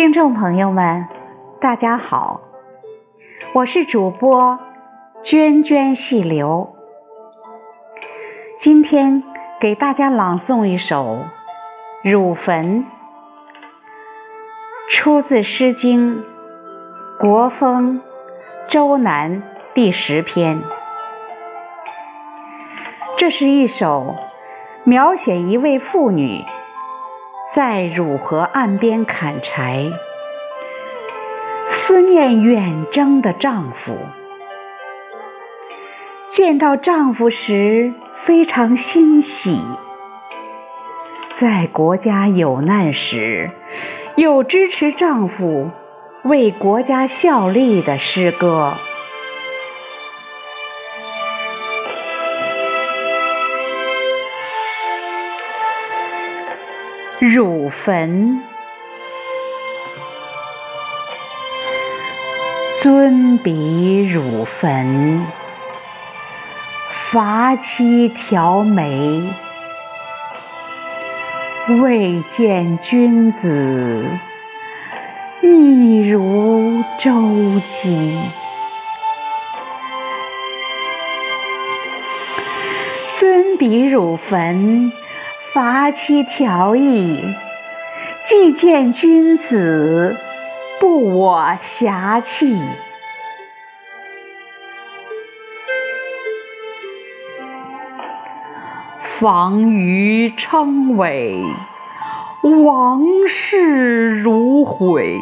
[0.00, 1.08] 听众朋友们，
[1.60, 2.40] 大家好，
[3.52, 4.58] 我是主播
[5.22, 6.74] 涓涓细流，
[8.58, 9.22] 今天
[9.60, 11.26] 给大家朗诵一首
[12.10, 12.84] 《汝坟》，
[14.88, 16.20] 出自《诗经·
[17.20, 18.00] 国风·
[18.70, 19.42] 周南》
[19.74, 20.62] 第十篇。
[23.18, 24.16] 这是一首
[24.84, 26.42] 描写一位妇女。
[27.52, 29.90] 在汝河岸边砍柴，
[31.68, 33.96] 思念远征的丈夫。
[36.28, 37.92] 见到丈夫时
[38.24, 39.60] 非常欣喜，
[41.34, 43.50] 在国家有难时，
[44.14, 45.70] 又支持丈夫
[46.22, 48.74] 为国家效力的诗歌。
[57.20, 58.42] 汝坟，
[62.80, 65.26] 尊比汝坟，
[67.10, 69.22] 伐妻调眉，
[71.82, 74.06] 未见君子，
[75.42, 78.16] 亦如舟楫。
[83.16, 84.90] 尊比汝坟。
[85.52, 87.34] 伐期调意，
[88.24, 90.16] 既见君子，
[90.78, 92.56] 不我遐弃。
[99.18, 101.42] 防于称伟，
[102.64, 105.18] 王室如毁。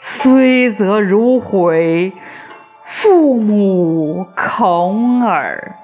[0.00, 2.12] 虽则如毁，
[2.84, 5.76] 父母恐耳。